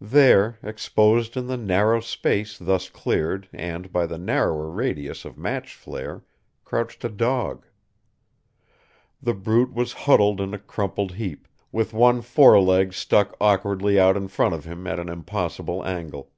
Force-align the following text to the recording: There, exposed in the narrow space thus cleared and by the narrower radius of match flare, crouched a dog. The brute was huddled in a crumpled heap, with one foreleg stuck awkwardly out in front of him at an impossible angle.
There, 0.00 0.56
exposed 0.62 1.36
in 1.36 1.48
the 1.48 1.56
narrow 1.56 1.98
space 1.98 2.56
thus 2.56 2.88
cleared 2.88 3.48
and 3.52 3.90
by 3.92 4.06
the 4.06 4.18
narrower 4.18 4.70
radius 4.70 5.24
of 5.24 5.36
match 5.36 5.74
flare, 5.74 6.22
crouched 6.64 7.02
a 7.04 7.08
dog. 7.08 7.66
The 9.20 9.34
brute 9.34 9.72
was 9.72 9.92
huddled 10.06 10.40
in 10.40 10.54
a 10.54 10.60
crumpled 10.60 11.14
heap, 11.14 11.48
with 11.72 11.92
one 11.92 12.22
foreleg 12.22 12.92
stuck 12.92 13.34
awkwardly 13.40 13.98
out 13.98 14.16
in 14.16 14.28
front 14.28 14.54
of 14.54 14.64
him 14.64 14.86
at 14.86 15.00
an 15.00 15.08
impossible 15.08 15.84
angle. 15.84 16.30